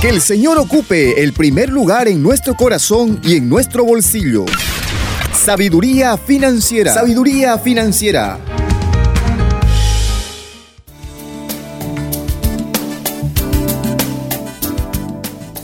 [0.00, 4.44] Que el Señor ocupe el primer lugar en nuestro corazón y en nuestro bolsillo.
[5.32, 6.92] Sabiduría financiera.
[6.92, 8.38] Sabiduría financiera.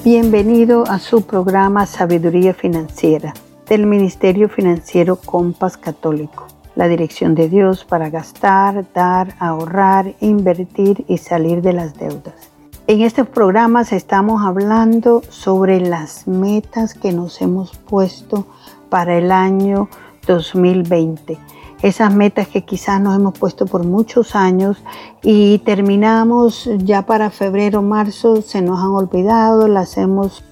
[0.05, 3.34] Bienvenido a su programa Sabiduría Financiera
[3.68, 6.46] del Ministerio Financiero Compas Católico.
[6.75, 12.48] La dirección de Dios para gastar, dar, ahorrar, invertir y salir de las deudas.
[12.89, 18.46] En estos programas estamos hablando sobre las metas que nos hemos puesto
[18.88, 19.91] para el año
[20.27, 21.37] 2020.
[21.82, 24.82] Esas metas que quizás nos hemos puesto por muchos años
[25.20, 30.43] y terminamos ya para febrero, marzo, se nos han olvidado, las hemos,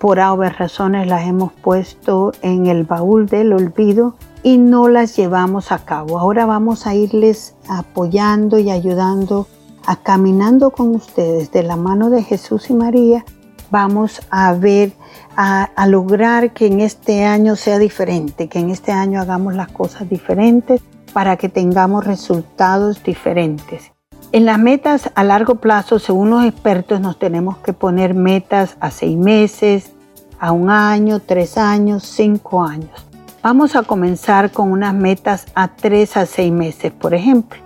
[0.00, 5.70] por obvias razones, las hemos puesto en el baúl del olvido y no las llevamos
[5.70, 6.18] a cabo.
[6.18, 9.46] Ahora vamos a irles apoyando y ayudando
[9.86, 13.24] a caminando con ustedes de la mano de Jesús y María,
[13.70, 14.92] vamos a ver,
[15.36, 20.08] a, lograr que en este año sea diferente, que en este año hagamos las cosas
[20.08, 23.92] diferentes para que tengamos resultados diferentes.
[24.32, 28.90] En las metas a largo plazo, según los expertos, nos tenemos que poner metas a
[28.90, 29.92] seis meses,
[30.40, 33.06] a un año, tres años, cinco años.
[33.42, 37.60] Vamos a comenzar con unas metas a tres a seis meses, por ejemplo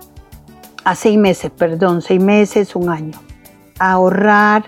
[0.83, 3.19] a seis meses, perdón, seis meses, un año.
[3.79, 4.65] Ahorrar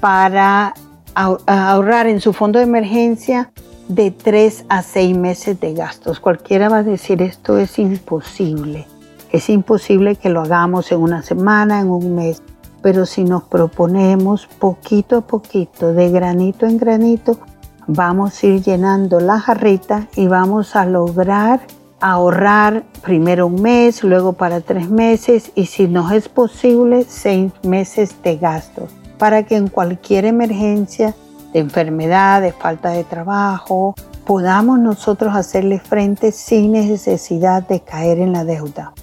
[0.00, 0.74] para
[1.14, 3.52] ahorrar en su fondo de emergencia
[3.88, 6.20] de tres a seis meses de gastos.
[6.20, 8.86] Cualquiera va a decir esto es imposible.
[9.30, 12.42] Es imposible que lo hagamos en una semana, en un mes.
[12.82, 17.38] Pero si nos proponemos poquito a poquito, de granito en granito,
[17.86, 21.60] vamos a ir llenando la jarrita y vamos a lograr
[22.02, 28.22] ahorrar primero un mes, luego para tres meses y si no es posible, seis meses
[28.22, 28.90] de gastos
[29.22, 31.14] para que en cualquier emergencia
[31.52, 33.94] de enfermedad, de falta de trabajo,
[34.26, 38.94] podamos nosotros hacerle frente sin necesidad de caer en la deuda.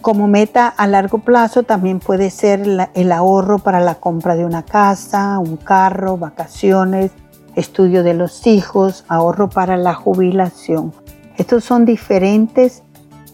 [0.00, 4.62] Como meta a largo plazo también puede ser el ahorro para la compra de una
[4.62, 7.10] casa, un carro, vacaciones,
[7.54, 10.94] estudio de los hijos, ahorro para la jubilación.
[11.38, 12.82] Estos son diferentes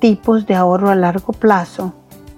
[0.00, 1.92] tipos de ahorro a largo plazo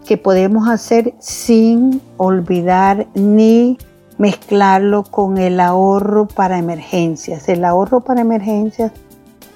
[0.06, 3.78] que podemos hacer sin olvidar ni
[4.18, 7.48] mezclarlo con el ahorro para emergencias.
[7.48, 8.92] El ahorro para emergencias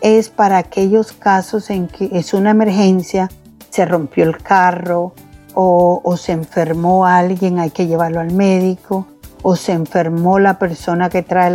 [0.01, 3.29] es para aquellos casos en que es una emergencia,
[3.69, 5.13] se rompió el carro
[5.55, 9.07] o, se enfermó alguien, hay que llevarlo al médico,
[9.43, 11.49] o se enfermó la persona que trae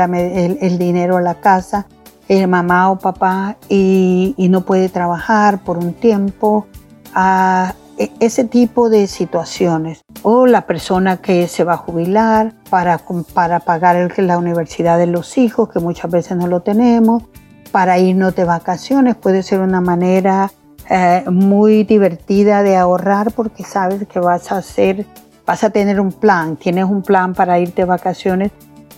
[0.61, 1.87] el dinero a la casa
[2.27, 6.67] el mamá o papá y, no puede trabajar por un tiempo,
[7.13, 10.01] a e, ese tipo de situaciones.
[10.21, 13.01] O la persona que se va a jubilar para,
[13.33, 17.23] para pagar la universidad de los hijos, que muchas veces no lo tenemos,
[17.71, 20.51] para irnos de vacaciones, puede ser una manera
[20.89, 25.05] eh, muy divertida de ahorrar porque sabes que vas a hacer,
[25.45, 28.51] vas a tener un plan, tienes un plan para irte de vacaciones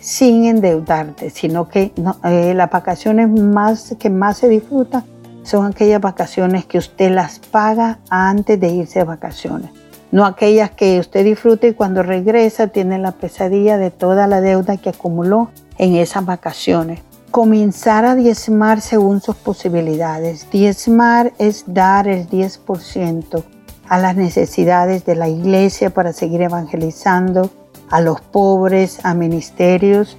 [0.06, 1.92] sin endeudarte, sino que
[2.24, 5.04] eh, las vacaciones más que más se disfrutan
[5.42, 9.72] son aquellas vacaciones que usted las paga antes de irse de vacaciones.
[10.12, 14.78] No aquellas que usted disfrute y cuando regresa tiene la pesadilla de toda la deuda
[14.78, 15.50] que acumuló
[15.80, 17.02] en esas vacaciones.
[17.32, 20.48] Comenzar a diezmar según sus posibilidades.
[20.52, 23.44] Diezmar es dar el 10%
[23.90, 27.50] a las necesidades de la iglesia para seguir evangelizando,
[27.90, 30.18] a los pobres, a ministerios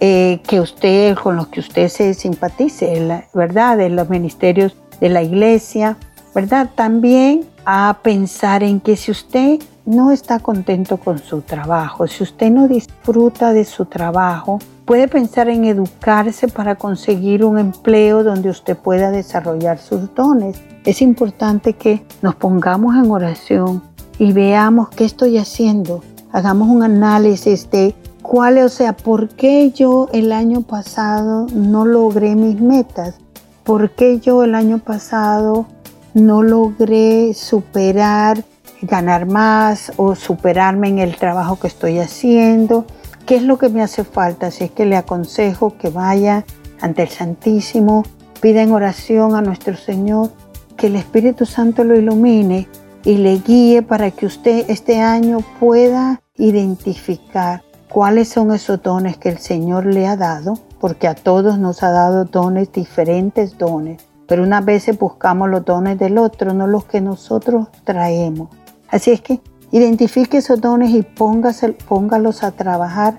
[0.00, 3.76] eh, que usted, con los que usted se simpatice, ¿verdad?
[3.76, 5.96] De los ministerios de la iglesia,
[6.34, 6.70] ¿verdad?
[6.74, 12.50] También a pensar en que si usted no está contento con su trabajo, si usted
[12.50, 18.76] no disfruta de su trabajo, puede pensar en educarse para conseguir un empleo donde usted
[18.76, 20.60] pueda desarrollar sus dones.
[20.84, 23.82] Es importante que nos pongamos en oración
[24.18, 30.08] y veamos qué estoy haciendo hagamos un análisis de cuál, o sea, por qué yo
[30.12, 33.16] el año pasado no logré mis metas,
[33.64, 35.66] por qué yo el año pasado
[36.14, 38.44] no logré superar,
[38.80, 42.86] ganar más o superarme en el trabajo que estoy haciendo,
[43.26, 46.44] qué es lo que me hace falta, si es que le aconsejo que vaya
[46.80, 48.02] ante el Santísimo,
[48.40, 50.30] pida en oración a nuestro Señor,
[50.76, 52.66] que el Espíritu Santo lo ilumine
[53.04, 59.28] y le guíe para que usted este año pueda identificar cuáles son esos dones que
[59.28, 64.42] el Señor le ha dado, porque a todos nos ha dado dones, diferentes dones, pero
[64.42, 68.48] unas veces buscamos los dones del otro, no los que nosotros traemos.
[68.88, 69.40] Así es que
[69.70, 73.18] identifique esos dones y póngalos a trabajar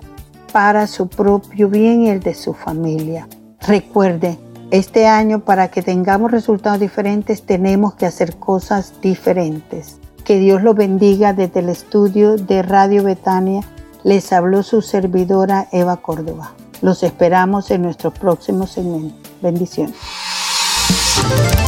[0.52, 3.28] para su propio bien y el de su familia.
[3.60, 4.38] Recuerde,
[4.70, 10.00] este año para que tengamos resultados diferentes tenemos que hacer cosas diferentes.
[10.24, 13.60] Que Dios lo bendiga desde el estudio de Radio Betania.
[14.04, 16.54] Les habló su servidora Eva Córdoba.
[16.80, 19.14] Los esperamos en nuestro próximo segmento.
[19.42, 19.94] Bendiciones.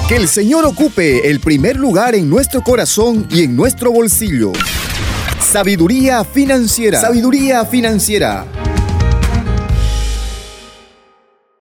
[0.09, 4.53] Que el Señor ocupe el primer lugar en nuestro corazón y en nuestro bolsillo.
[5.39, 7.01] Sabiduría financiera.
[7.01, 8.47] Sabiduría financiera